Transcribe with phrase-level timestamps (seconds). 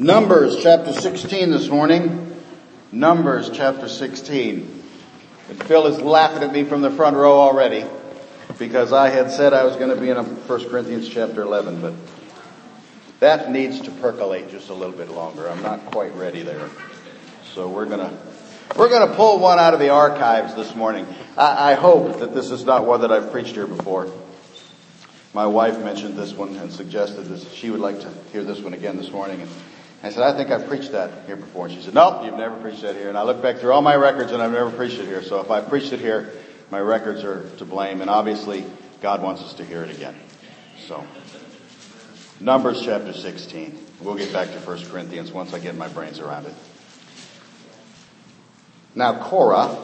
[0.00, 2.32] Numbers chapter 16 this morning.
[2.92, 4.84] Numbers chapter 16.
[5.48, 7.84] And Phil is laughing at me from the front row already
[8.60, 11.94] because I had said I was going to be in 1 Corinthians chapter 11, but
[13.18, 15.50] that needs to percolate just a little bit longer.
[15.50, 16.70] I'm not quite ready there.
[17.52, 18.16] So we're going to
[18.76, 21.08] we're going to pull one out of the archives this morning.
[21.36, 24.12] I, I hope that this is not one that I've preached here before.
[25.34, 28.74] My wife mentioned this one and suggested that She would like to hear this one
[28.74, 29.40] again this morning.
[29.40, 29.50] And
[30.02, 31.66] I said, I think I've preached that here before.
[31.66, 33.08] And she said, nope, you've never preached that here.
[33.08, 35.22] And I looked back through all my records and I've never preached it here.
[35.22, 36.32] So if I preached it here,
[36.70, 38.00] my records are to blame.
[38.00, 38.64] And obviously,
[39.00, 40.14] God wants us to hear it again.
[40.86, 41.04] So,
[42.40, 43.86] Numbers chapter 16.
[44.00, 46.54] We'll get back to 1 Corinthians once I get my brains around it.
[48.94, 49.76] Now Korah,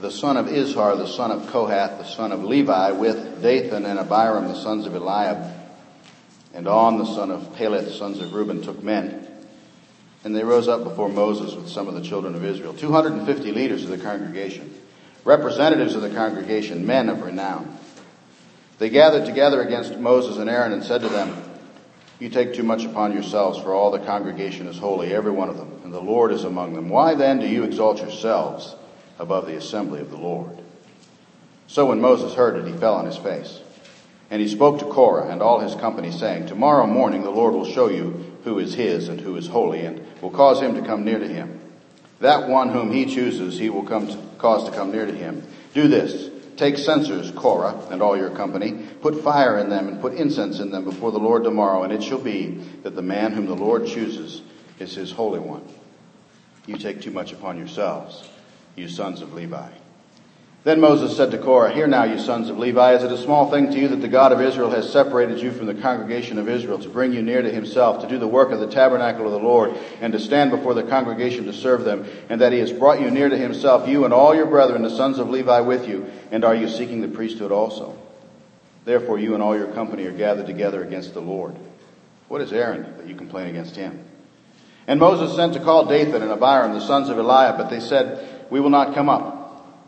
[0.00, 3.98] the son of Izhar, the son of Kohath, the son of Levi, with Dathan and
[3.98, 5.50] Abiram, the sons of Eliab,
[6.56, 9.28] and On, the son of Peleth, sons of Reuben, took men.
[10.24, 12.72] And they rose up before Moses with some of the children of Israel.
[12.72, 14.74] 250 leaders of the congregation,
[15.22, 17.78] representatives of the congregation, men of renown.
[18.78, 21.36] They gathered together against Moses and Aaron and said to them,
[22.18, 25.58] You take too much upon yourselves, for all the congregation is holy, every one of
[25.58, 26.88] them, and the Lord is among them.
[26.88, 28.74] Why then do you exalt yourselves
[29.18, 30.58] above the assembly of the Lord?
[31.66, 33.60] So when Moses heard it, he fell on his face.
[34.30, 37.64] And he spoke to Korah and all his company, saying, Tomorrow morning the Lord will
[37.64, 41.04] show you who is his and who is holy, and will cause him to come
[41.04, 41.60] near to him.
[42.20, 45.46] That one whom he chooses, he will to, cause to come near to him.
[45.74, 46.30] Do this.
[46.56, 48.72] Take censers, Korah, and all your company.
[49.02, 52.02] Put fire in them and put incense in them before the Lord tomorrow, and it
[52.02, 54.40] shall be that the man whom the Lord chooses
[54.78, 55.62] is his holy one.
[56.66, 58.26] You take too much upon yourselves,
[58.74, 59.70] you sons of Levi.
[60.66, 63.52] Then Moses said to Korah, Hear now, you sons of Levi, is it a small
[63.52, 66.48] thing to you that the God of Israel has separated you from the congregation of
[66.48, 69.30] Israel to bring you near to himself, to do the work of the tabernacle of
[69.30, 72.72] the Lord, and to stand before the congregation to serve them, and that he has
[72.72, 75.86] brought you near to himself, you and all your brethren, the sons of Levi with
[75.86, 77.96] you, and are you seeking the priesthood also?
[78.84, 81.54] Therefore you and all your company are gathered together against the Lord.
[82.26, 84.04] What is Aaron that you complain against him?
[84.88, 88.50] And Moses sent to call Dathan and Abiram, the sons of Eliab, but they said,
[88.50, 89.35] We will not come up.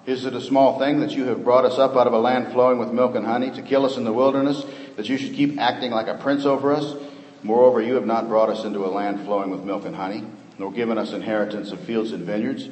[0.08, 2.50] Is it a small thing that you have brought us up out of a land
[2.50, 4.64] flowing with milk and honey to kill us in the wilderness,
[4.96, 6.94] that you should keep acting like a prince over us?
[7.42, 10.24] Moreover, you have not brought us into a land flowing with milk and honey,
[10.58, 12.70] nor given us inheritance of fields and vineyards.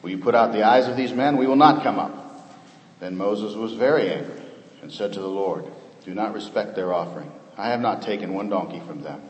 [0.00, 1.36] Will you put out the eyes of these men?
[1.36, 2.54] We will not come up.
[3.00, 4.42] Then Moses was very angry
[4.80, 5.64] and said to the Lord,
[6.04, 7.32] Do not respect their offering.
[7.58, 9.22] I have not taken one donkey from them,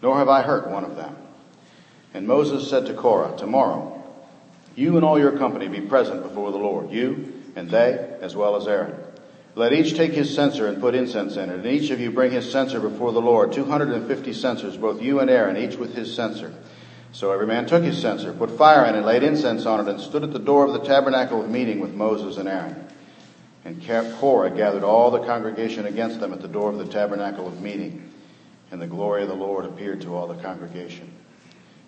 [0.00, 1.14] nor have I hurt one of them.
[2.14, 3.93] And Moses said to Korah, Tomorrow,
[4.76, 8.56] you and all your company be present before the Lord, you and they, as well
[8.56, 8.94] as Aaron.
[9.56, 12.32] Let each take his censer and put incense in it, and each of you bring
[12.32, 16.52] his censer before the Lord, 250 censers, both you and Aaron, each with his censer.
[17.12, 20.00] So every man took his censer, put fire in it, laid incense on it, and
[20.00, 22.88] stood at the door of the tabernacle of meeting with Moses and Aaron.
[23.64, 23.80] And
[24.18, 28.10] Korah gathered all the congregation against them at the door of the tabernacle of meeting,
[28.72, 31.12] and the glory of the Lord appeared to all the congregation.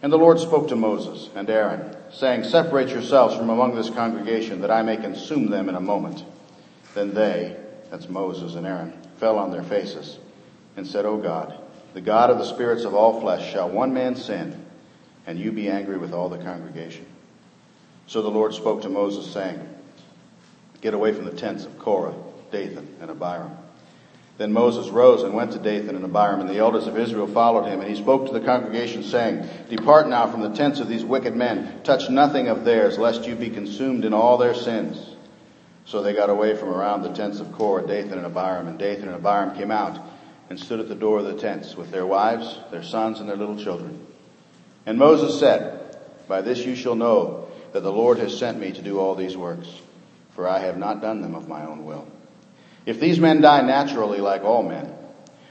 [0.02, 4.60] And the Lord spoke to Moses and Aaron, saying, Separate yourselves from among this congregation,
[4.60, 6.24] that I may consume them in a moment.
[6.94, 7.56] Then they,
[7.90, 10.18] that's Moses and Aaron, fell on their faces
[10.76, 11.58] and said, O God,
[11.94, 14.64] the God of the spirits of all flesh, shall one man sin,
[15.26, 17.06] and you be angry with all the congregation?
[18.06, 19.60] So the Lord spoke to Moses, saying,
[20.82, 22.14] Get away from the tents of Korah,
[22.52, 23.56] Dathan, and Abiram
[24.38, 27.64] then Moses rose and went to Dathan and Abiram, and the elders of Israel followed
[27.64, 27.80] him.
[27.80, 31.34] And he spoke to the congregation, saying, Depart now from the tents of these wicked
[31.34, 31.80] men.
[31.84, 35.16] Touch nothing of theirs, lest you be consumed in all their sins.
[35.86, 38.68] So they got away from around the tents of Korah, Dathan and Abiram.
[38.68, 39.98] And Dathan and Abiram came out
[40.50, 43.36] and stood at the door of the tents with their wives, their sons, and their
[43.36, 44.06] little children.
[44.84, 45.96] And Moses said,
[46.28, 49.36] By this you shall know that the Lord has sent me to do all these
[49.36, 49.68] works,
[50.34, 52.06] for I have not done them of my own will.
[52.86, 54.92] If these men die naturally like all men,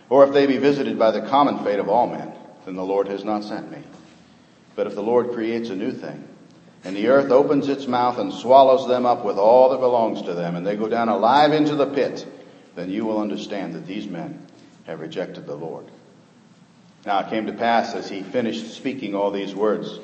[0.10, 2.32] or if they be visited by the common fate of all men,
[2.66, 3.80] then the Lord has not sent me.
[4.76, 6.28] But if the Lord creates a new thing,
[6.86, 10.34] and the earth opens its mouth and swallows them up with all that belongs to
[10.34, 12.26] them, and they go down alive into the pit,
[12.76, 14.46] then you will understand that these men
[14.86, 15.86] have rejected the Lord.
[17.06, 20.00] Now it came to pass as he finished speaking all these words,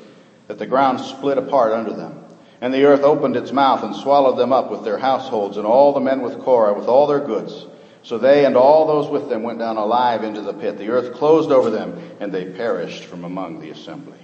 [0.48, 2.21] that the ground split apart under them,
[2.62, 5.94] and the earth opened its mouth and swallowed them up with their households and all
[5.94, 7.66] the men with Korah with all their goods.
[8.04, 10.78] So they and all those with them went down alive into the pit.
[10.78, 14.20] The earth closed over them and they perished from among the assembly.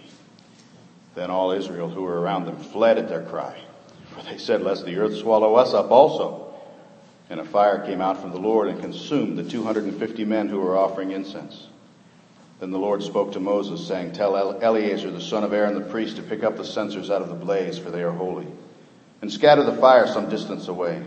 [1.15, 3.59] Then all Israel who were around them fled at their cry.
[4.11, 6.53] For they said, lest the earth swallow us up also.
[7.29, 10.77] And a fire came out from the Lord and consumed the 250 men who were
[10.77, 11.67] offering incense.
[12.59, 16.15] Then the Lord spoke to Moses, saying, Tell Eleazar the son of Aaron the priest
[16.15, 18.47] to pick up the censers out of the blaze, for they are holy,
[19.21, 21.03] and scatter the fire some distance away.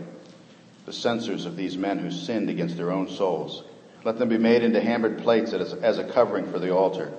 [0.85, 3.63] The censers of these men who sinned against their own souls.
[4.03, 7.11] Let them be made into hammered plates as a covering for the altar,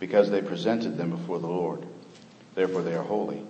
[0.00, 1.86] because they presented them before the Lord.
[2.54, 3.46] Therefore they are holy.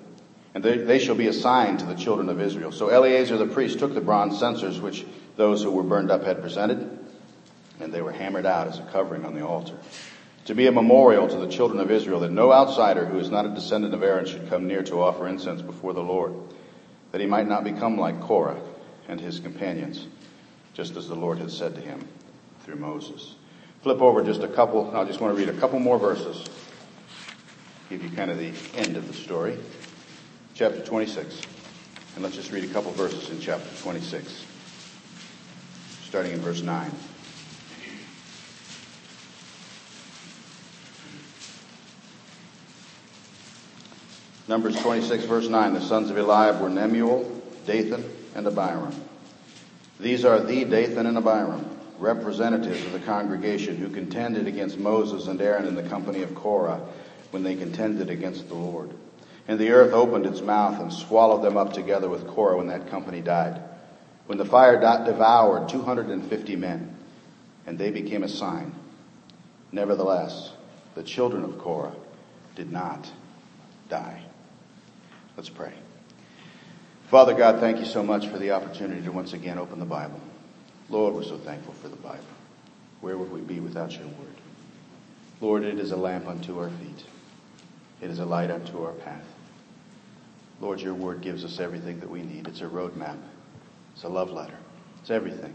[0.54, 2.72] And they, they shall be a sign to the children of Israel.
[2.72, 5.06] So Eleazar the priest took the bronze censers which
[5.36, 7.01] those who were burned up had presented,
[7.82, 9.74] and they were hammered out as a covering on the altar.
[10.46, 13.46] To be a memorial to the children of Israel that no outsider who is not
[13.46, 16.34] a descendant of Aaron should come near to offer incense before the Lord,
[17.12, 18.60] that he might not become like Korah
[19.08, 20.06] and his companions,
[20.74, 22.06] just as the Lord had said to him
[22.64, 23.34] through Moses.
[23.82, 26.46] Flip over just a couple, I just want to read a couple more verses,
[27.90, 29.58] give you kind of the end of the story.
[30.54, 31.42] Chapter 26.
[32.14, 34.44] And let's just read a couple verses in chapter 26,
[36.04, 36.90] starting in verse 9.
[44.52, 45.72] Numbers 26, verse 9.
[45.72, 48.04] The sons of Eliab were Nemuel, Dathan,
[48.34, 48.94] and Abiram.
[49.98, 51.64] These are the Dathan and Abiram,
[51.98, 56.86] representatives of the congregation who contended against Moses and Aaron in the company of Korah
[57.30, 58.90] when they contended against the Lord.
[59.48, 62.90] And the earth opened its mouth and swallowed them up together with Korah when that
[62.90, 63.58] company died.
[64.26, 66.94] When the fire devoured 250 men,
[67.66, 68.74] and they became a sign.
[69.72, 70.52] Nevertheless,
[70.94, 71.96] the children of Korah
[72.54, 73.10] did not
[73.88, 74.26] die.
[75.36, 75.72] Let's pray.
[77.08, 80.20] Father God, thank you so much for the opportunity to once again open the Bible.
[80.88, 82.24] Lord, we're so thankful for the Bible.
[83.00, 84.36] Where would we be without your word?
[85.40, 87.04] Lord, it is a lamp unto our feet.
[88.00, 89.24] It is a light unto our path.
[90.60, 92.46] Lord, your word gives us everything that we need.
[92.46, 93.18] It's a roadmap.
[93.94, 94.56] It's a love letter.
[95.00, 95.52] It's everything.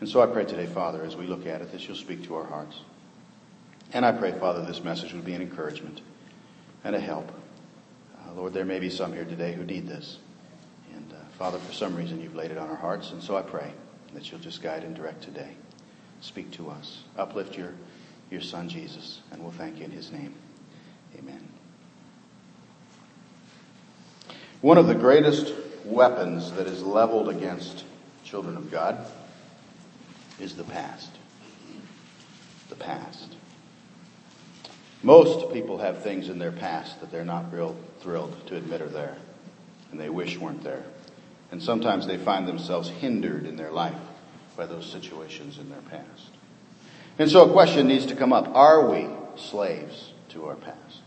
[0.00, 2.34] And so I pray today, Father, as we look at it, that you'll speak to
[2.36, 2.80] our hearts.
[3.92, 6.02] And I pray, Father, this message would be an encouragement
[6.84, 7.30] and a help.
[8.26, 10.18] Uh, Lord, there may be some here today who need this.
[10.94, 13.10] And uh, Father, for some reason you've laid it on our hearts.
[13.10, 13.72] And so I pray
[14.14, 15.50] that you'll just guide and direct today.
[16.20, 17.02] Speak to us.
[17.18, 17.74] Uplift your,
[18.30, 19.20] your son, Jesus.
[19.30, 20.34] And we'll thank you in his name.
[21.18, 21.48] Amen.
[24.60, 25.52] One of the greatest
[25.84, 27.84] weapons that is leveled against
[28.24, 29.06] children of God
[30.40, 31.10] is the past.
[32.70, 33.36] The past.
[35.04, 38.88] Most people have things in their past that they're not real thrilled to admit are
[38.88, 39.18] there,
[39.90, 40.82] and they wish weren't there.
[41.50, 43.98] And sometimes they find themselves hindered in their life
[44.56, 46.30] by those situations in their past.
[47.18, 48.48] And so a question needs to come up.
[48.56, 49.06] Are we
[49.36, 51.02] slaves to our past?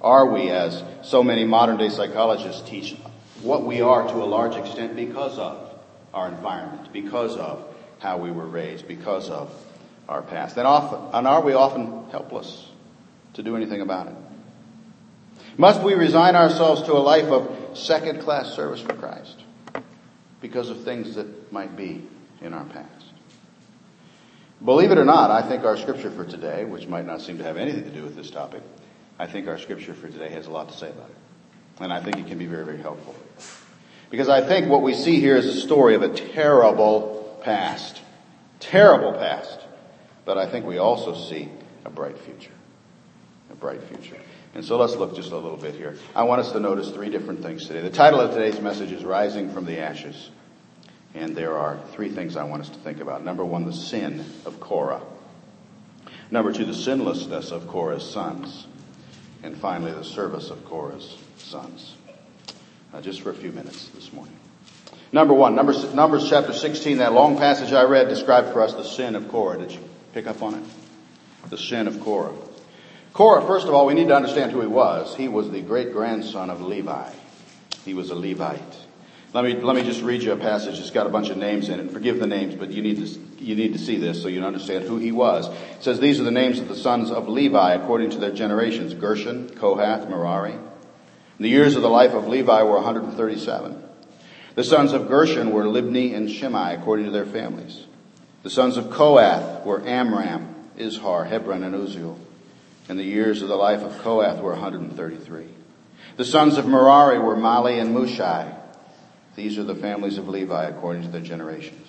[0.00, 2.94] Are we, as so many modern day psychologists teach,
[3.42, 5.80] what we are to a large extent because of
[6.14, 9.52] our environment, because of how we were raised, because of
[10.08, 10.56] our past?
[10.58, 12.68] And, often, and are we often helpless
[13.34, 14.14] to do anything about it?
[15.56, 19.42] Must we resign ourselves to a life of second class service for Christ
[20.40, 22.04] because of things that might be
[22.40, 23.04] in our past?
[24.64, 27.44] Believe it or not, I think our scripture for today, which might not seem to
[27.44, 28.62] have anything to do with this topic,
[29.18, 31.16] I think our scripture for today has a lot to say about it.
[31.80, 33.14] And I think it can be very, very helpful.
[34.10, 38.00] Because I think what we see here is a story of a terrible past.
[38.60, 39.60] Terrible past.
[40.24, 41.48] But I think we also see
[41.84, 42.52] a bright future.
[43.54, 44.16] A bright future.
[44.56, 45.96] And so let's look just a little bit here.
[46.12, 47.82] I want us to notice three different things today.
[47.82, 50.30] The title of today's message is Rising from the Ashes.
[51.14, 53.24] And there are three things I want us to think about.
[53.24, 55.02] Number one, the sin of Korah.
[56.32, 58.66] Number two, the sinlessness of Korah's sons
[59.44, 61.94] and finally the service of Korah's sons.
[62.92, 64.36] Uh, just for a few minutes this morning.
[65.12, 68.82] Number one, Numbers, Numbers chapter 16, that long passage I read described for us the
[68.82, 69.58] sin of Korah.
[69.58, 69.80] Did you
[70.12, 70.64] pick up on it?
[71.50, 72.32] The sin of Korah.
[73.14, 75.14] Korah, first of all, we need to understand who he was.
[75.14, 77.12] He was the great grandson of Levi.
[77.84, 78.60] He was a Levite.
[79.32, 80.80] Let me, let me just read you a passage.
[80.80, 81.92] It's got a bunch of names in it.
[81.92, 84.84] Forgive the names, but you need to, you need to see this so you understand
[84.84, 85.46] who he was.
[85.46, 88.94] It says, these are the names of the sons of Levi according to their generations.
[88.94, 90.58] Gershon, Kohath, Merari.
[91.38, 93.80] The years of the life of Levi were 137.
[94.56, 97.86] The sons of Gershon were Libni and Shimei according to their families.
[98.42, 102.18] The sons of Kohath were Amram, Izhar, Hebron, and Uzziel.
[102.88, 105.46] And the years of the life of Kohath were 133.
[106.16, 108.54] The sons of Merari were Mahli and Mushi.
[109.36, 111.88] These are the families of Levi according to their generations.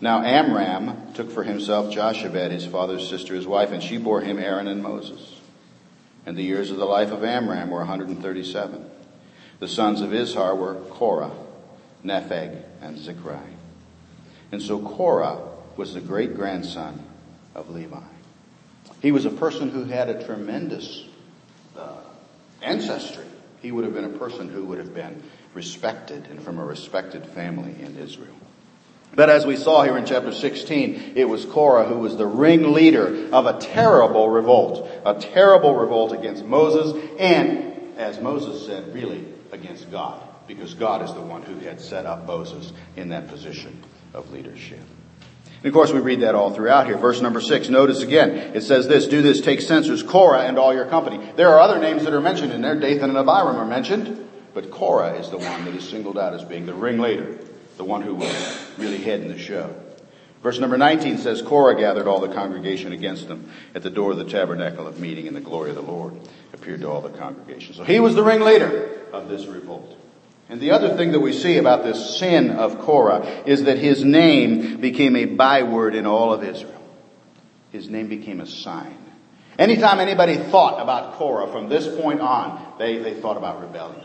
[0.00, 4.38] Now Amram took for himself Jochebed, his father's sister, his wife, and she bore him
[4.38, 5.40] Aaron and Moses.
[6.24, 8.88] And the years of the life of Amram were 137.
[9.58, 11.32] The sons of Izhar were Korah,
[12.04, 13.40] Nepheg, and Zichri.
[14.52, 15.40] And so Korah
[15.76, 17.04] was the great grandson
[17.54, 18.17] of Levi.
[19.00, 21.04] He was a person who had a tremendous
[21.76, 21.96] uh,
[22.62, 23.24] ancestry.
[23.62, 25.22] He would have been a person who would have been
[25.54, 28.34] respected and from a respected family in Israel.
[29.14, 33.28] But as we saw here in chapter 16, it was Korah who was the ringleader
[33.32, 39.90] of a terrible revolt, a terrible revolt against Moses and, as Moses said, really against
[39.90, 44.30] God, because God is the one who had set up Moses in that position of
[44.30, 44.80] leadership.
[45.58, 46.96] And of course, we read that all throughout here.
[46.96, 50.72] Verse number six, notice again, it says this, do this, take censers, Korah and all
[50.72, 51.32] your company.
[51.36, 52.76] There are other names that are mentioned in there.
[52.76, 56.44] Dathan and Abiram are mentioned, but Korah is the one that is singled out as
[56.44, 57.38] being the ringleader,
[57.76, 59.74] the one who was really heading the show.
[60.42, 64.18] Verse number 19 says, Korah gathered all the congregation against them at the door of
[64.18, 66.20] the tabernacle of meeting, and the glory of the Lord
[66.52, 67.74] appeared to all the congregation.
[67.74, 69.96] So he was the ringleader of this revolt.
[70.48, 74.02] And the other thing that we see about this sin of Korah is that his
[74.02, 76.82] name became a byword in all of Israel.
[77.70, 78.96] His name became a sign.
[79.58, 84.04] Anytime anybody thought about Korah from this point on, they, they thought about rebellion.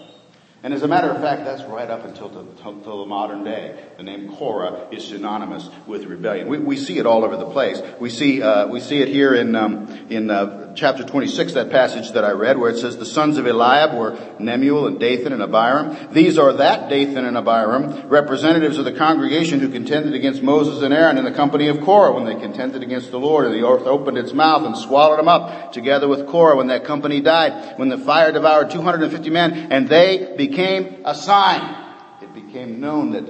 [0.64, 3.84] And as a matter of fact, that's right up until the, until the modern day.
[3.98, 6.48] The name Korah is synonymous with rebellion.
[6.48, 7.82] We, we see it all over the place.
[8.00, 12.12] We see uh, we see it here in um, in uh, chapter 26, that passage
[12.12, 15.42] that I read, where it says the sons of Eliab were Nemuel and Dathan and
[15.42, 16.14] Abiram.
[16.14, 20.94] These are that Dathan and Abiram, representatives of the congregation who contended against Moses and
[20.94, 23.84] Aaron in the company of Korah when they contended against the Lord, and the earth
[23.84, 27.90] opened its mouth and swallowed them up, together with Korah when that company died, when
[27.90, 31.76] the fire devoured 250 men, and they became a sign.
[32.22, 33.30] It became known that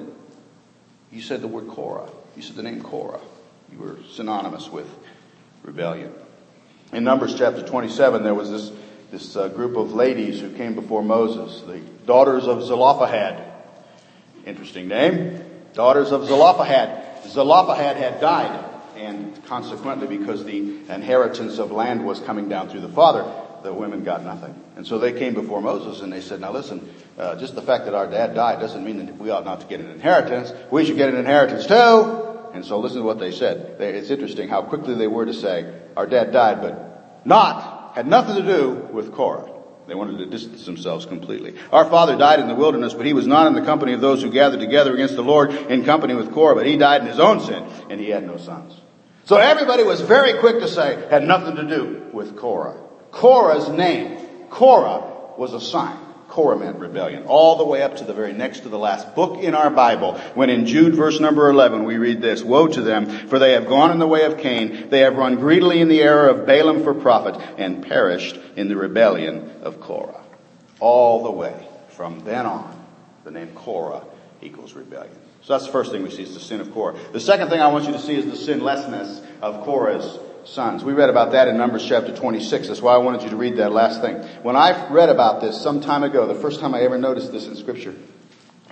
[1.11, 2.09] you said the word Korah.
[2.35, 3.21] You said the name Korah.
[3.71, 4.87] You were synonymous with
[5.63, 6.13] rebellion.
[6.93, 8.71] In Numbers chapter 27, there was this,
[9.09, 13.51] this uh, group of ladies who came before Moses, the daughters of Zelophehad.
[14.45, 15.43] Interesting name.
[15.73, 17.27] Daughters of Zelophehad.
[17.27, 18.63] Zelophehad had died,
[18.95, 23.25] and consequently, because the inheritance of land was coming down through the father,
[23.63, 24.53] the women got nothing.
[24.75, 27.85] And so they came before Moses and they said, now listen, uh, just the fact
[27.85, 30.53] that our dad died doesn't mean that we ought not to get an inheritance.
[30.69, 32.32] We should get an inheritance too.
[32.53, 33.77] And so listen to what they said.
[33.79, 38.35] It's interesting how quickly they were to say, our dad died, but not, had nothing
[38.35, 39.49] to do with Korah.
[39.87, 41.55] They wanted to distance themselves completely.
[41.71, 44.21] Our father died in the wilderness, but he was not in the company of those
[44.21, 47.19] who gathered together against the Lord in company with Korah, but he died in his
[47.19, 48.79] own sin, and he had no sons.
[49.25, 52.79] So everybody was very quick to say, had nothing to do with Korah.
[53.11, 55.97] Korah's name, Korah, was a sign.
[56.33, 57.25] Korah meant rebellion.
[57.27, 60.17] All the way up to the very next to the last book in our Bible,
[60.33, 63.67] when in Jude verse number 11 we read this, Woe to them, for they have
[63.67, 66.83] gone in the way of Cain, they have run greedily in the error of Balaam
[66.83, 70.23] for profit, and perished in the rebellion of Korah.
[70.79, 72.83] All the way from then on,
[73.25, 74.03] the name Korah
[74.41, 75.15] equals rebellion.
[75.43, 76.97] So that's the first thing we see is the sin of Korah.
[77.11, 80.83] The second thing I want you to see is the sinlessness of Korah's sons.
[80.83, 82.67] We read about that in Numbers chapter 26.
[82.67, 84.17] That's why I wanted you to read that last thing.
[84.43, 87.47] When I read about this some time ago, the first time I ever noticed this
[87.47, 87.95] in scripture,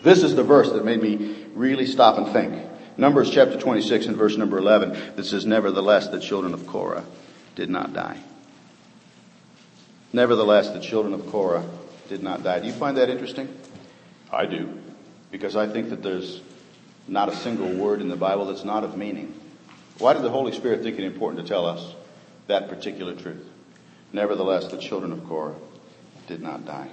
[0.04, 2.70] this is the verse that made me really stop and think.
[2.98, 7.06] Numbers chapter 26 and verse number 11 that says, Nevertheless, the children of Korah
[7.56, 8.20] did not die.
[10.14, 11.64] Nevertheless, the children of Korah
[12.10, 12.60] did not die.
[12.60, 13.48] Do you find that interesting?
[14.32, 14.78] I do.
[15.32, 16.42] Because I think that there's
[17.08, 19.34] not a single word in the Bible that's not of meaning.
[19.98, 21.94] Why did the Holy Spirit think it important to tell us
[22.48, 23.46] that particular truth?
[24.14, 25.56] Nevertheless, the children of Korah
[26.28, 26.90] did not die.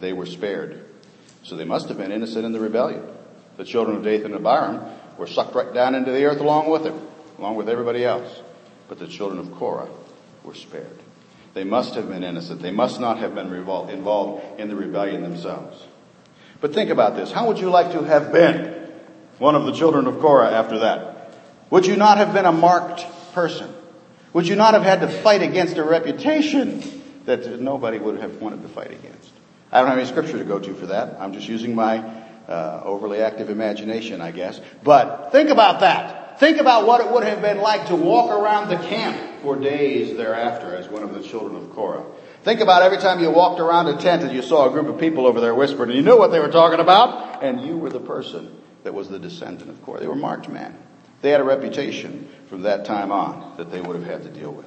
[0.00, 0.84] They were spared.
[1.42, 3.02] So they must have been innocent in the rebellion.
[3.56, 4.86] The children of Dathan and Abiram
[5.18, 7.00] were sucked right down into the earth along with him,
[7.38, 8.40] along with everybody else.
[8.88, 9.88] But the children of Korah
[10.44, 10.98] were spared.
[11.54, 12.62] They must have been innocent.
[12.62, 15.82] They must not have been involved in the rebellion themselves.
[16.60, 17.32] But think about this.
[17.32, 18.90] How would you like to have been
[19.38, 21.17] one of the children of Korah after that?
[21.70, 23.74] Would you not have been a marked person?
[24.32, 28.62] Would you not have had to fight against a reputation that nobody would have wanted
[28.62, 29.30] to fight against?
[29.70, 31.16] I don't have any scripture to go to for that.
[31.20, 31.98] I'm just using my
[32.48, 34.60] uh, overly active imagination, I guess.
[34.82, 36.40] But think about that.
[36.40, 40.16] Think about what it would have been like to walk around the camp for days
[40.16, 42.04] thereafter as one of the children of Korah.
[42.44, 45.00] Think about every time you walked around a tent and you saw a group of
[45.00, 47.90] people over there whispering and you knew what they were talking about and you were
[47.90, 50.00] the person that was the descendant of Korah.
[50.00, 50.78] They were marked men.
[51.20, 54.52] They had a reputation from that time on that they would have had to deal
[54.52, 54.66] with.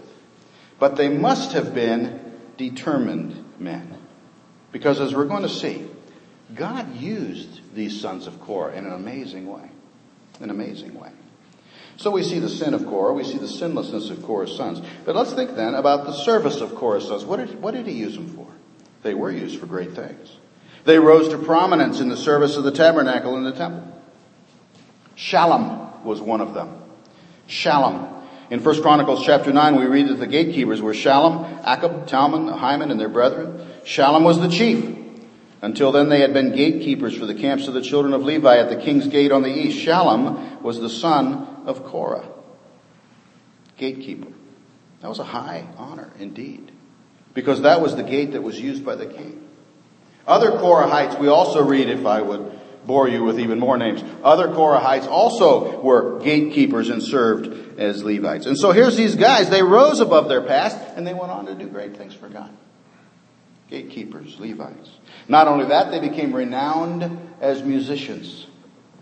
[0.79, 2.19] But they must have been
[2.57, 3.97] determined men.
[4.71, 5.87] Because as we're going to see,
[6.55, 9.69] God used these sons of Korah in an amazing way.
[10.39, 11.11] An amazing way.
[11.97, 14.81] So we see the sin of Korah, we see the sinlessness of Korah's sons.
[15.05, 17.25] But let's think then about the service of Korah's sons.
[17.25, 18.47] What did, what did he use them for?
[19.03, 20.37] They were used for great things.
[20.83, 23.87] They rose to prominence in the service of the tabernacle and the temple.
[25.15, 26.81] Shallum was one of them.
[27.47, 28.09] Shallum.
[28.49, 32.91] In 1 Chronicles chapter 9, we read that the gatekeepers were Shallum, Akkub, Talmon, Hyman,
[32.91, 33.65] and their brethren.
[33.85, 34.97] Shallum was the chief.
[35.61, 38.69] Until then, they had been gatekeepers for the camps of the children of Levi at
[38.69, 39.77] the king's gate on the east.
[39.85, 42.27] Shallum was the son of Korah.
[43.77, 44.31] Gatekeeper.
[45.01, 46.71] That was a high honor indeed.
[47.33, 49.47] Because that was the gate that was used by the king.
[50.27, 54.47] Other Korahites, we also read, if I would bore you with even more names, other
[54.47, 58.45] Korahites also were gatekeepers and served as Levites.
[58.45, 61.55] And so here's these guys, they rose above their past and they went on to
[61.55, 62.51] do great things for God.
[63.69, 64.89] Gatekeepers, Levites.
[65.27, 68.47] Not only that, they became renowned as musicians,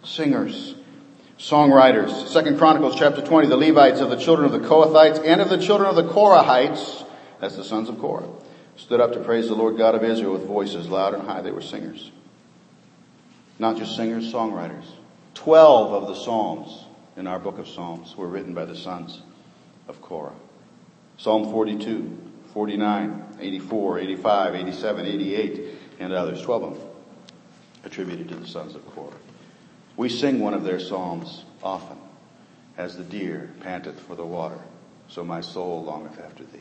[0.03, 0.75] singers,
[1.39, 2.27] songwriters.
[2.27, 5.57] Second Chronicles chapter 20, the Levites of the children of the Kohathites and of the
[5.57, 7.05] children of the Korahites,
[7.39, 8.29] that's the sons of Korah,
[8.75, 11.41] stood up to praise the Lord God of Israel with voices loud and high.
[11.41, 12.12] They were singers.
[13.59, 14.85] Not just singers, songwriters.
[15.33, 16.85] Twelve of the Psalms
[17.17, 19.21] in our book of Psalms were written by the sons
[19.89, 20.33] of Korah.
[21.17, 22.17] Psalm 42,
[22.53, 25.65] 49, 84, 85, 87, 88,
[25.99, 26.41] and others.
[26.41, 26.87] Twelve of them
[27.83, 29.13] attributed to the sons of Korah.
[29.97, 31.97] We sing one of their psalms often.
[32.77, 34.59] As the deer panteth for the water,
[35.09, 36.59] so my soul longeth after thee.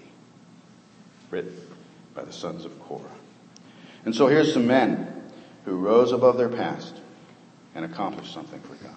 [1.31, 1.57] Written
[2.13, 3.05] by the sons of Korah.
[4.05, 5.18] And so here's some men
[5.69, 6.95] who rose above their past
[7.75, 8.97] and accomplished something for God.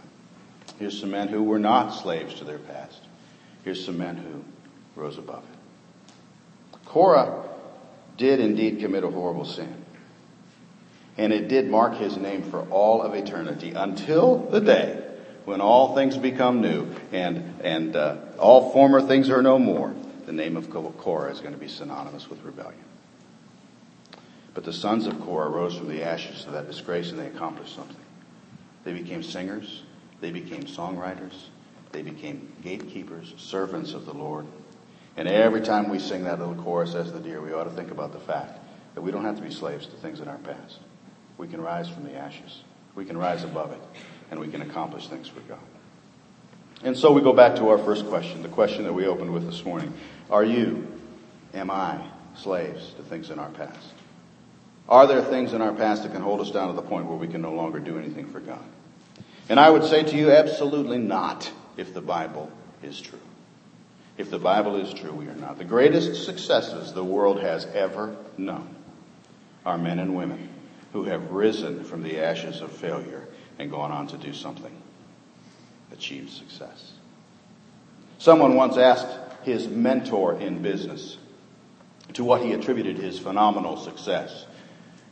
[0.80, 3.02] Here's some men who were not slaves to their past.
[3.66, 4.44] Here's some men who
[5.00, 6.80] rose above it.
[6.86, 7.44] Korah
[8.16, 9.76] did indeed commit a horrible sin.
[11.18, 15.04] And it did mark his name for all of eternity until the day
[15.44, 19.94] when all things become new and, and uh, all former things are no more.
[20.26, 22.80] The name of Korah is going to be synonymous with rebellion.
[24.54, 27.76] But the sons of Korah rose from the ashes of that disgrace and they accomplished
[27.76, 27.96] something.
[28.84, 29.84] They became singers,
[30.20, 31.34] they became songwriters,
[31.92, 34.46] they became gatekeepers, servants of the Lord.
[35.18, 37.92] And every time we sing that little chorus as the deer, we ought to think
[37.92, 38.60] about the fact
[38.96, 40.80] that we don't have to be slaves to things in our past.
[41.38, 42.64] We can rise from the ashes.
[42.96, 43.82] We can rise above it
[44.32, 45.60] and we can accomplish things for God.
[46.84, 49.46] And so we go back to our first question, the question that we opened with
[49.46, 49.94] this morning.
[50.30, 50.88] Are you,
[51.54, 52.02] am I,
[52.36, 53.94] slaves to things in our past?
[54.90, 57.18] Are there things in our past that can hold us down to the point where
[57.18, 58.64] we can no longer do anything for God?
[59.50, 62.52] And I would say to you, absolutely not, if the Bible
[62.84, 63.20] is true.
[64.18, 65.58] If the Bible is true, we are not.
[65.58, 68.76] The greatest successes the world has ever known
[69.66, 70.50] are men and women
[70.94, 73.28] who have risen from the ashes of failure
[73.60, 74.76] and gone on to do something,
[75.92, 76.94] achieve success.
[78.18, 79.08] Someone once asked
[79.44, 81.18] his mentor in business
[82.14, 84.46] to what he attributed his phenomenal success.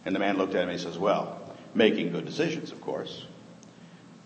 [0.10, 1.40] And the man looked at him and he says, Well,
[1.76, 3.28] making good decisions, of course.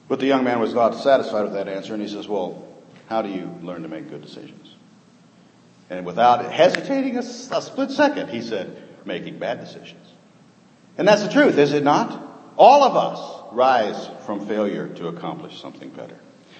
[0.07, 2.65] But the young man was not satisfied with that answer and he says, Well,
[3.09, 4.75] how do you learn to make good decisions?
[5.89, 10.07] And without hesitating a, a split second, he said, Making bad decisions.
[10.97, 12.17] And that's the truth, is it not?
[12.55, 16.15] All of us rise from failure to accomplish something better.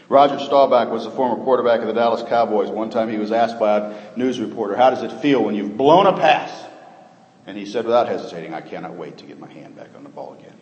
[0.09, 2.69] Roger Staubach was a former quarterback of the Dallas Cowboys.
[2.69, 5.77] One time he was asked by a news reporter, How does it feel when you've
[5.77, 6.72] blown a pass?
[7.45, 10.09] And he said without hesitating, I cannot wait to get my hand back on the
[10.09, 10.55] ball again.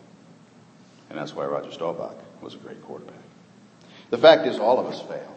[1.08, 3.14] And that's why Roger Staubach was a great quarterback.
[4.10, 5.36] The fact is, all of us fail.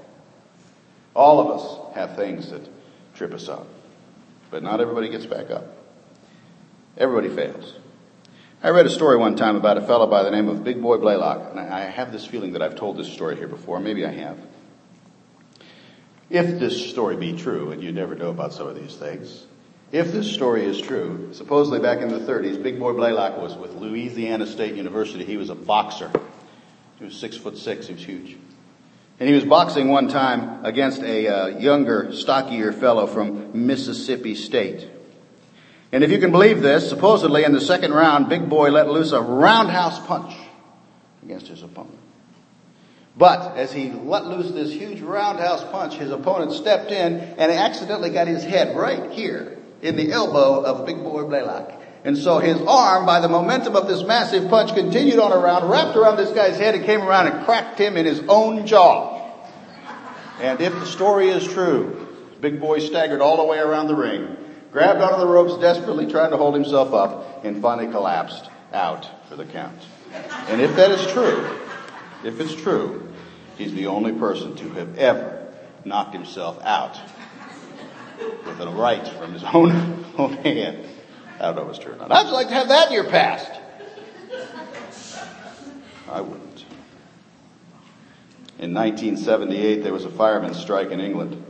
[1.15, 2.67] All of us have things that
[3.13, 3.67] trip us up.
[4.51, 5.65] But not everybody gets back up.
[6.97, 7.73] Everybody fails.
[8.63, 10.97] I read a story one time about a fellow by the name of Big Boy
[10.97, 13.79] Blaylock, and I have this feeling that I've told this story here before.
[13.79, 14.37] Maybe I have.
[16.29, 19.45] If this story be true, and you never know about some of these things,
[19.95, 23.75] if this story is true, supposedly back in the 30s, Big Boy Blaylock was with
[23.75, 25.23] Louisiana State University.
[25.23, 26.11] He was a boxer.
[26.99, 27.87] He was six foot six.
[27.87, 28.35] He was huge.
[29.21, 34.85] And he was boxing one time against a uh, younger, stockier fellow from Mississippi State.
[35.93, 39.13] And if you can believe this, supposedly in the second round, Big Boy let loose
[39.13, 40.35] a roundhouse punch
[41.23, 41.99] against his opponent.
[43.15, 48.09] But as he let loose this huge roundhouse punch, his opponent stepped in and accidentally
[48.09, 51.81] got his head right here in the elbow of Big Boy Blaylock.
[52.03, 55.97] And so his arm, by the momentum of this massive punch, continued on around, wrapped
[55.97, 59.33] around this guy's head, and came around and cracked him in his own jaw.
[60.39, 62.07] And if the story is true,
[62.41, 64.37] Big Boy staggered all the way around the ring,
[64.71, 69.35] grabbed onto the ropes, desperately trying to hold himself up, and finally collapsed out for
[69.35, 69.81] the count.
[70.47, 71.59] And if that is true,
[72.23, 73.11] if it's true,
[73.57, 75.47] he's the only person to have ever
[75.85, 76.99] knocked himself out
[78.19, 80.85] with a right from his own, own hand.
[81.39, 82.11] I don't know if it's true or not.
[82.11, 83.51] How'd like to have that in your past?
[86.09, 86.65] I wouldn't.
[88.57, 91.43] In 1978, there was a fireman's strike in England.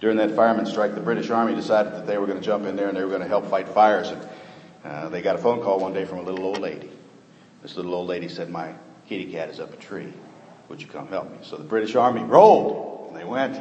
[0.00, 2.76] During that fireman strike, the British Army decided that they were going to jump in
[2.76, 4.10] there and they were going to help fight fires.
[4.10, 4.28] And
[4.84, 6.90] uh, they got a phone call one day from a little old lady.
[7.62, 8.74] This little old lady said, My
[9.08, 10.12] kitty cat is up a tree.
[10.68, 11.38] Would you come help me?
[11.42, 13.56] So the British Army rolled and they went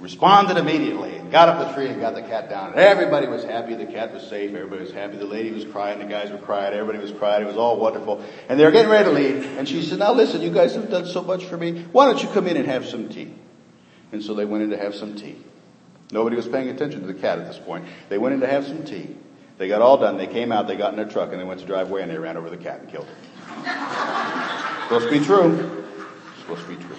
[0.00, 2.70] responded immediately and got up the tree and got the cat down.
[2.70, 3.74] And everybody was happy.
[3.74, 4.54] The cat was safe.
[4.54, 5.16] Everybody was happy.
[5.16, 5.98] The lady was crying.
[5.98, 6.72] The guys were crying.
[6.72, 7.42] Everybody was crying.
[7.42, 8.24] It was all wonderful.
[8.48, 9.58] And they were getting ready to leave.
[9.58, 11.82] And she said, now listen, you guys have done so much for me.
[11.90, 13.34] Why don't you come in and have some tea?
[14.12, 15.36] And so they went in to have some tea.
[16.12, 17.84] Nobody was paying attention to the cat at this point.
[18.08, 19.16] They went in to have some tea.
[19.58, 20.16] They got all done.
[20.16, 20.68] They came out.
[20.68, 22.48] They got in their truck and they went to drive away and they ran over
[22.48, 23.68] the cat and killed it.
[24.84, 25.84] supposed to be true.
[26.40, 26.96] supposed to be true.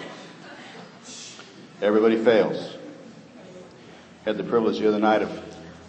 [1.80, 2.76] Everybody fails
[4.24, 5.30] had the privilege the other night of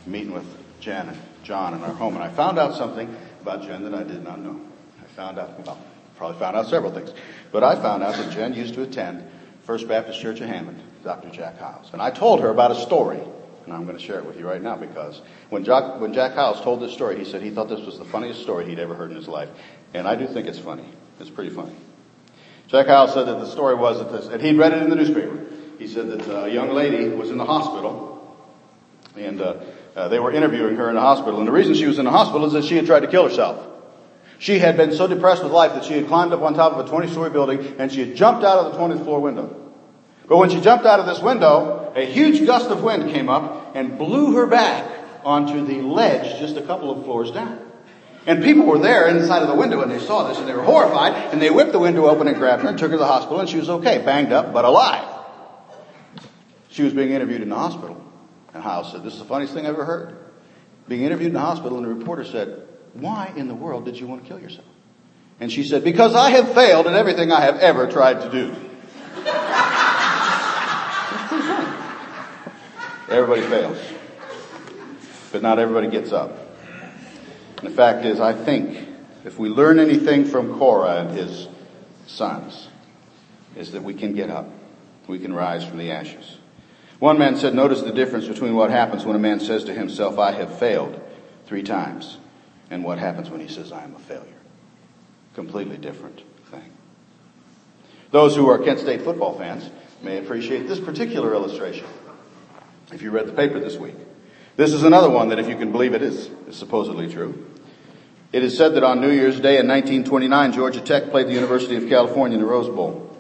[0.06, 0.46] meeting with
[0.80, 4.04] Jen and John in our home, and I found out something about Jen that I
[4.04, 4.60] did not know.
[5.02, 5.78] I found out, well,
[6.18, 7.12] probably found out several things,
[7.52, 9.24] but I found out that Jen used to attend
[9.64, 11.30] First Baptist Church of Hammond, Dr.
[11.30, 11.90] Jack Hyles.
[11.94, 13.20] And I told her about a story,
[13.66, 16.34] and I'm going to share it with you right now because when Jack, when Jack
[16.34, 18.96] Hyles told this story, he said he thought this was the funniest story he'd ever
[18.96, 19.50] heard in his life.
[19.94, 20.86] And I do think it's funny.
[21.20, 21.76] It's pretty funny.
[22.68, 24.96] Jack Hyles said that the story was that this, and he'd read it in the
[24.96, 25.46] newspaper.
[25.78, 28.11] He said that uh, a young lady was in the hospital
[29.16, 29.56] and uh,
[29.96, 31.40] uh, they were interviewing her in the hospital.
[31.40, 33.28] And the reason she was in the hospital is that she had tried to kill
[33.28, 33.68] herself.
[34.40, 36.86] She had been so depressed with life that she had climbed up on top of
[36.86, 39.56] a 20 story building and she had jumped out of the 20th floor window.
[40.28, 43.76] But when she jumped out of this window, a huge gust of wind came up
[43.76, 44.90] and blew her back
[45.24, 47.60] onto the ledge just a couple of floors down.
[48.26, 50.64] And people were there inside of the window and they saw this and they were
[50.64, 53.06] horrified and they whipped the window open and grabbed her and took her to the
[53.06, 55.08] hospital and she was okay, banged up but alive.
[56.70, 58.01] She was being interviewed in the hospital.
[58.54, 60.18] And Hyles said, This is the funniest thing I ever heard.
[60.88, 64.08] Being interviewed in the hospital, and the reporter said, Why in the world did you
[64.08, 64.66] want to kill yourself?
[65.40, 68.56] And she said, Because I have failed at everything I have ever tried to do.
[73.10, 73.78] everybody fails.
[75.32, 76.38] But not everybody gets up.
[77.58, 78.88] And the fact is, I think
[79.24, 81.48] if we learn anything from Korah and his
[82.08, 82.68] sons,
[83.56, 84.50] is that we can get up.
[85.08, 86.38] We can rise from the ashes.
[87.02, 90.20] One man said, notice the difference between what happens when a man says to himself,
[90.20, 91.02] I have failed
[91.48, 92.20] three times,
[92.70, 94.38] and what happens when he says, I am a failure.
[95.34, 96.72] Completely different thing.
[98.12, 99.68] Those who are Kent State football fans
[100.04, 101.88] may appreciate this particular illustration.
[102.94, 103.96] If you read the paper this week,
[104.56, 107.48] this is another one that, if you can believe it, is, is supposedly true.
[108.32, 111.78] It is said that on New Year's Day in 1929, Georgia Tech played the University
[111.78, 113.11] of California in the Rose Bowl.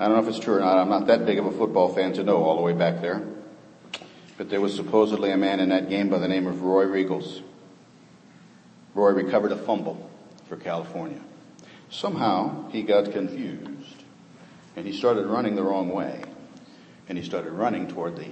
[0.00, 0.78] I don't know if it's true or not.
[0.78, 3.22] I'm not that big of a football fan to know all the way back there.
[4.38, 7.42] But there was supposedly a man in that game by the name of Roy Riegels.
[8.94, 10.10] Roy recovered a fumble
[10.48, 11.20] for California.
[11.90, 14.04] Somehow he got confused
[14.74, 16.24] and he started running the wrong way
[17.06, 18.30] and he started running toward the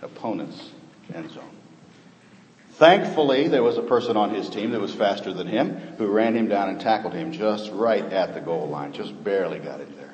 [0.00, 0.70] opponent's
[1.12, 1.54] end zone.
[2.70, 6.34] Thankfully, there was a person on his team that was faster than him who ran
[6.34, 9.98] him down and tackled him just right at the goal line, just barely got it
[9.98, 10.09] there.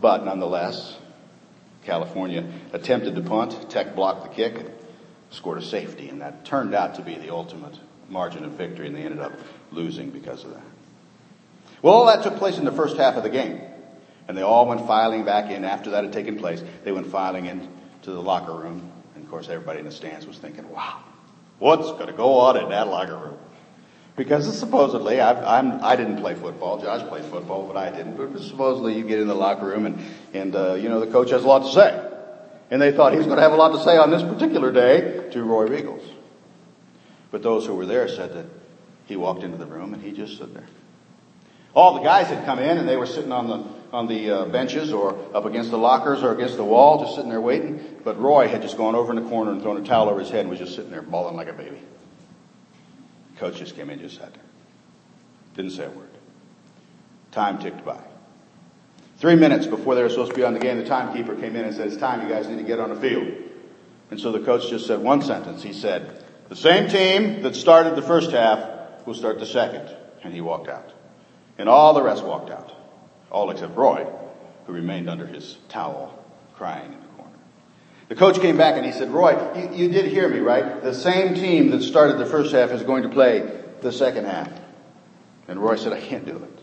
[0.00, 0.96] But nonetheless,
[1.84, 3.70] California attempted to punt.
[3.70, 4.70] Tech blocked the kick and
[5.30, 8.96] scored a safety, and that turned out to be the ultimate margin of victory, and
[8.96, 9.32] they ended up
[9.70, 10.62] losing because of that.
[11.82, 13.60] Well, all that took place in the first half of the game.
[14.28, 16.62] And they all went filing back in after that had taken place.
[16.84, 18.92] They went filing into the locker room.
[19.16, 21.02] And of course, everybody in the stands was thinking, wow,
[21.58, 23.38] what's going to go on in that locker room?
[24.20, 26.78] Because supposedly, I, I'm, I didn't play football.
[26.78, 28.18] Josh played football, but I didn't.
[28.18, 29.98] But supposedly, you get in the locker room and,
[30.34, 32.06] and uh, you know, the coach has a lot to say.
[32.70, 34.72] And they thought he was going to have a lot to say on this particular
[34.72, 36.06] day to Roy Riegels.
[37.30, 38.44] But those who were there said that
[39.06, 40.66] he walked into the room and he just stood there.
[41.72, 44.44] All the guys had come in and they were sitting on the on the uh,
[44.44, 48.02] benches or up against the lockers or against the wall, just sitting there waiting.
[48.04, 50.28] But Roy had just gone over in the corner and thrown a towel over his
[50.28, 51.80] head and was just sitting there bawling like a baby.
[53.40, 54.42] Coach just came in, just sat there.
[55.56, 56.10] Didn't say a word.
[57.32, 57.98] Time ticked by.
[59.16, 61.64] Three minutes before they were supposed to be on the game, the timekeeper came in
[61.64, 63.32] and said, it's time, you guys need to get on the field.
[64.10, 65.62] And so the coach just said one sentence.
[65.62, 69.88] He said, the same team that started the first half will start the second.
[70.22, 70.92] And he walked out.
[71.56, 72.70] And all the rest walked out.
[73.30, 74.06] All except Roy,
[74.66, 76.22] who remained under his towel,
[76.56, 76.99] crying
[78.10, 80.82] the coach came back and he said, Roy, you, you did hear me, right?
[80.82, 84.50] The same team that started the first half is going to play the second half.
[85.46, 86.58] And Roy said, I can't do it.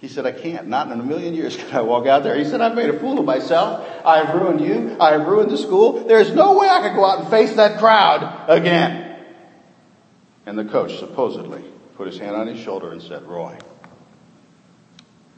[0.00, 0.68] He said, I can't.
[0.68, 2.36] Not in a million years can I walk out there.
[2.36, 3.84] He said, I've made a fool of myself.
[4.06, 4.96] I've ruined you.
[5.00, 6.04] I've ruined the school.
[6.04, 9.18] There's no way I could go out and face that crowd again.
[10.46, 11.64] And the coach supposedly
[11.96, 13.58] put his hand on his shoulder and said, Roy,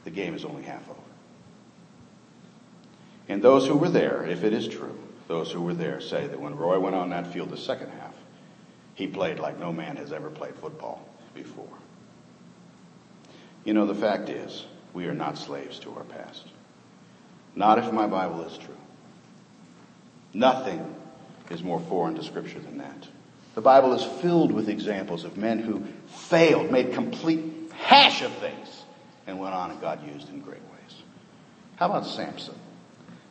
[0.05, 1.01] the game is only half over.
[3.27, 6.41] And those who were there, if it is true, those who were there say that
[6.41, 8.15] when Roy went on that field the second half,
[8.95, 11.67] he played like no man has ever played football before.
[13.65, 16.45] You know, the fact is, we are not slaves to our past.
[17.57, 18.77] Not if my Bible is true.
[20.33, 20.95] Nothing
[21.51, 23.09] is more foreign to Scripture than that.
[23.55, 28.85] The Bible is filled with examples of men who failed, made complete hash of things,
[29.27, 31.03] and went on and God used in great ways.
[31.77, 32.57] How about Samson?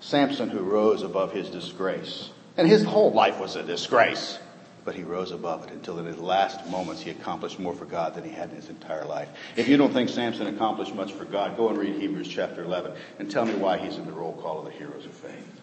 [0.03, 2.29] Samson who rose above his disgrace.
[2.57, 4.37] And his whole life was a disgrace.
[4.83, 8.13] But he rose above it until in his last moments he accomplished more for God
[8.13, 9.29] than he had in his entire life.
[9.55, 12.91] If you don't think Samson accomplished much for God, go and read Hebrews chapter 11
[13.17, 15.61] and tell me why he's in the roll call of the heroes of faith.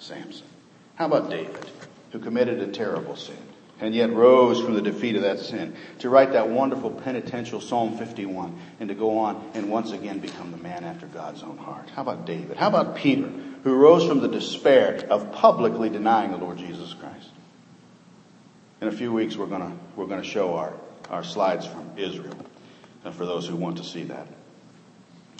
[0.00, 0.46] Samson.
[0.96, 1.70] How about David,
[2.10, 3.38] who committed a terrible sin?
[3.80, 7.96] and yet rose from the defeat of that sin, to write that wonderful penitential Psalm
[7.96, 11.88] 51, and to go on and once again become the man after God's own heart.
[11.90, 12.56] How about David?
[12.56, 13.30] How about Peter,
[13.64, 17.30] who rose from the despair of publicly denying the Lord Jesus Christ?
[18.80, 20.72] In a few weeks, we're going to we're going to show our,
[21.10, 22.36] our slides from Israel,
[23.04, 24.26] and for those who want to see that.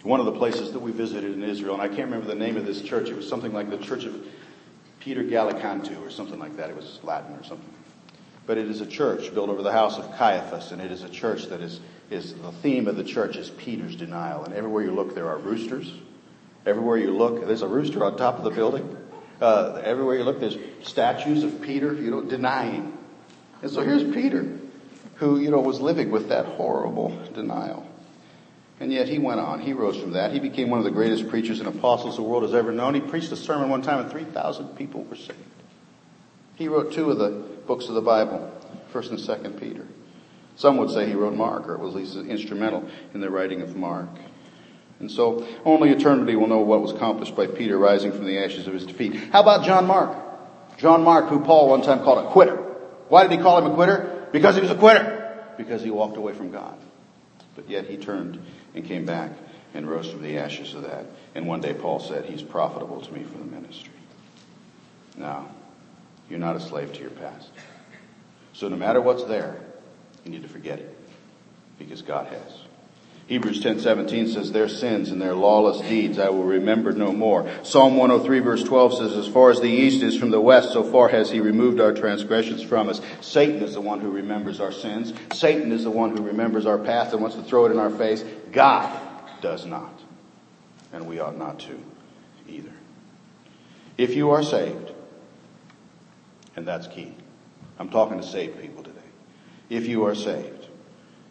[0.02, 2.57] One of the places that we visited in Israel, and I can't remember the name
[2.57, 4.26] of this church, it was something like the Church of
[5.00, 6.70] Peter Gallicantu or something like that.
[6.70, 7.74] It was Latin or something
[8.48, 11.09] but it is a church built over the house of Caiaphas, and it is a
[11.11, 14.42] church that is, is the theme of the church is Peter's denial.
[14.42, 15.92] And everywhere you look, there are roosters.
[16.68, 18.94] Everywhere you look, there's a rooster on top of the building.
[19.40, 22.96] Uh, everywhere you look, there's statues of Peter, you know, denying.
[23.62, 24.46] And so here's Peter,
[25.14, 27.87] who, you know, was living with that horrible denial.
[28.81, 29.61] And yet he went on.
[29.61, 30.33] He rose from that.
[30.33, 32.94] He became one of the greatest preachers and apostles the world has ever known.
[32.94, 35.38] He preached a sermon one time and 3,000 people were saved.
[36.57, 37.31] He wrote two of the
[37.66, 38.52] books of the Bible,
[38.92, 39.87] 1st and 2nd Peter.
[40.57, 43.74] Some would say he wrote Mark, or was at least instrumental in the writing of
[43.74, 44.11] Mark.
[45.00, 48.66] And so only eternity will know what was accomplished by Peter rising from the ashes
[48.66, 49.14] of his defeat.
[49.14, 50.16] How about John Mark?
[50.78, 52.56] John Mark, who Paul one time called a quitter.
[53.08, 54.28] Why did he call him a quitter?
[54.32, 55.44] Because he was a quitter.
[55.56, 56.76] Because he walked away from God.
[57.54, 58.40] But yet he turned
[58.74, 59.32] and came back
[59.74, 61.06] and rose from the ashes of that.
[61.34, 63.92] And one day Paul said, he's profitable to me for the ministry.
[65.16, 65.48] Now,
[66.28, 67.50] you're not a slave to your past.
[68.52, 69.61] So no matter what's there,
[70.24, 70.96] you need to forget it
[71.78, 72.67] because God has.
[73.28, 77.46] Hebrews 10:17 says their sins and their lawless deeds I will remember no more.
[77.62, 80.82] Psalm 103 verse 12 says as far as the east is from the west so
[80.82, 83.02] far has he removed our transgressions from us.
[83.20, 85.12] Satan is the one who remembers our sins.
[85.34, 87.90] Satan is the one who remembers our past and wants to throw it in our
[87.90, 88.24] face.
[88.50, 88.98] God
[89.42, 89.92] does not.
[90.94, 91.78] And we ought not to
[92.48, 92.72] either.
[93.98, 94.92] If you are saved,
[96.56, 97.14] and that's key.
[97.78, 98.96] I'm talking to saved people today.
[99.68, 100.66] If you are saved,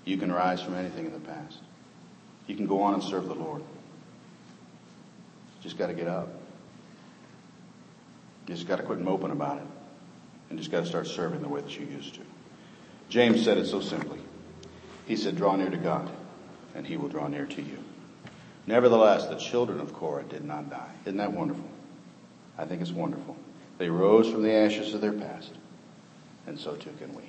[0.05, 1.57] you can rise from anything in the past.
[2.47, 3.61] You can go on and serve the Lord.
[5.61, 6.29] Just got to get up.
[8.47, 9.67] You just got to quit moping about it.
[10.49, 12.21] And just got to start serving the way that you used to.
[13.09, 14.21] James said it so simply.
[15.05, 16.09] He said, draw near to God
[16.77, 17.79] and he will draw near to you.
[18.67, 20.91] Nevertheless, the children of Korah did not die.
[21.05, 21.67] Isn't that wonderful?
[22.57, 23.35] I think it's wonderful.
[23.77, 25.51] They rose from the ashes of their past,
[26.45, 27.23] and so too can we.